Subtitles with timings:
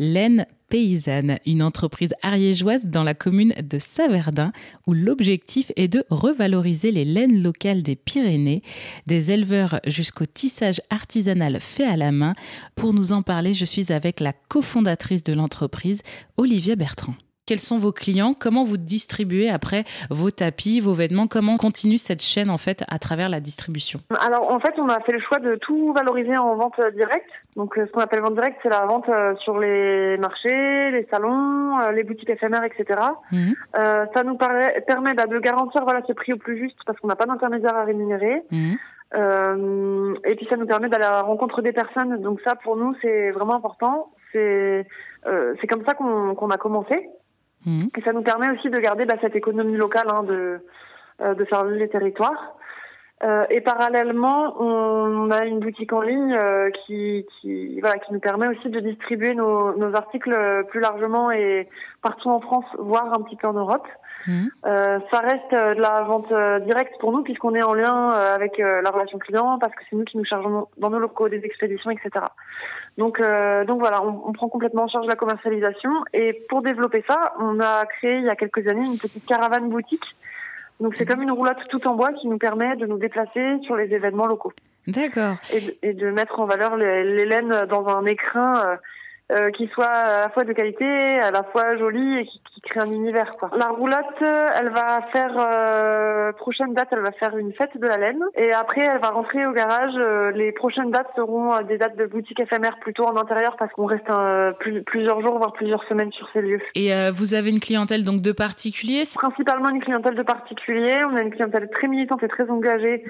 [0.00, 4.50] Laine Paysanne, une entreprise ariégeoise dans la commune de Saverdin,
[4.86, 8.62] où l'objectif est de revaloriser les laines locales des Pyrénées,
[9.06, 12.32] des éleveurs jusqu'au tissage artisanal fait à la main.
[12.76, 16.00] Pour nous en parler, je suis avec la cofondatrice de l'entreprise,
[16.38, 17.14] Olivia Bertrand.
[17.50, 22.22] Quels sont vos clients Comment vous distribuez après vos tapis, vos vêtements Comment continue cette
[22.22, 23.98] chaîne en fait à travers la distribution?
[24.20, 27.28] Alors en fait, on a fait le choix de tout valoriser en vente directe.
[27.56, 31.08] Donc euh, ce qu'on appelle vente directe, c'est la vente euh, sur les marchés, les
[31.10, 33.00] salons, euh, les boutiques éphémères, etc.
[33.32, 33.54] Mhm.
[33.74, 37.16] ça nous permet bah, de garantir voilà ce prix au plus juste parce qu'on n'a
[37.16, 38.44] pas d'intermédiaire à rémunérer.
[38.52, 40.14] Mhm.
[40.24, 42.22] et puis ça nous permet d'aller à la rencontre des personnes.
[42.22, 44.12] Donc ça, pour nous, c'est vraiment important.
[44.30, 44.86] C'est
[45.60, 47.10] c'est comme ça qu'on a commencé.
[47.66, 50.60] Et ça nous permet aussi de garder bah, cette économie locale hein, de,
[51.20, 52.56] euh, de servir les territoires.
[53.22, 58.20] Euh, et parallèlement, on a une boutique en ligne euh, qui, qui, voilà, qui nous
[58.20, 61.68] permet aussi de distribuer nos, nos, articles plus largement et
[62.00, 63.86] partout en France, voire un petit peu en Europe.
[64.26, 64.50] Mhm.
[64.66, 66.32] Euh, ça reste de la vente
[66.64, 70.04] directe pour nous puisqu'on est en lien avec la relation client parce que c'est nous
[70.04, 72.26] qui nous chargeons dans nos locaux des expéditions, etc.
[72.96, 73.20] Donc,
[73.66, 77.60] donc voilà, on, on, prend complètement en charge la commercialisation et pour développer ça, on
[77.60, 80.04] a créé il y a quelques années une petite caravane boutique
[80.80, 83.76] donc c'est comme une roulotte tout en bois qui nous permet de nous déplacer sur
[83.76, 84.52] les événements locaux.
[84.86, 85.36] D'accord.
[85.82, 88.78] Et, de mettre en valeur les, les laines dans un écrin
[89.30, 92.40] euh, euh, qui soit à la fois de qualité, à la fois jolie et qui,
[92.54, 93.36] qui crée un univers.
[93.38, 93.50] Quoi.
[93.56, 97.96] La roulotte, elle va faire euh, prochaine date, elle va faire une fête de la
[97.96, 99.94] laine et après elle va rentrer au garage.
[99.96, 103.72] Euh, les prochaines dates seront euh, des dates de boutique éphémère plutôt en intérieur parce
[103.72, 104.10] qu'on reste
[104.58, 106.60] plus, plusieurs jours voire plusieurs semaines sur ces lieux.
[106.74, 111.04] Et vous avez une clientèle donc de particuliers Principalement une clientèle de particuliers.
[111.10, 113.04] On a une clientèle très militante et très engagée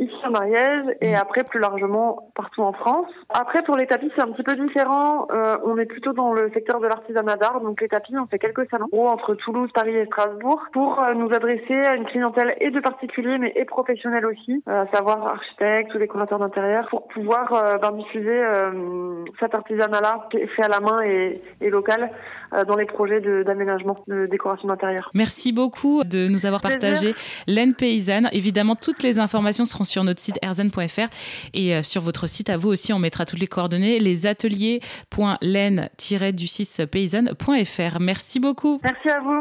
[0.00, 1.20] ici à Mariège et mmh.
[1.20, 3.06] après plus largement partout en France.
[3.28, 5.26] Après pour les tapis c'est un petit peu différent.
[5.30, 8.38] Euh, on est plutôt dans le secteur de l'artisanat d'art, donc les tapis, on fait
[8.38, 12.70] quelques salons entre Toulouse, Paris et Strasbourg pour euh, nous adresser à une clientèle et
[12.70, 17.78] de particuliers mais et professionnels aussi, euh, à savoir architectes ou décorateurs d'intérieur, pour pouvoir
[17.80, 18.42] ben, diffuser
[19.40, 22.10] cet artisanat-là fait à la main et, et local
[22.66, 25.10] dans les projets d'aménagement, de, décoration d'intérieur.
[25.14, 27.14] Merci beaucoup de nous avoir partagé
[27.46, 28.28] laine paysanne.
[28.32, 31.08] Évidemment, toutes les informations seront sur notre site erzen.fr
[31.54, 34.80] et sur votre site à vous aussi, on mettra toutes les coordonnées, les ateliers
[35.40, 38.00] laine-du6paysanne.fr.
[38.00, 38.80] Merci beaucoup.
[38.82, 39.36] Merci à vous.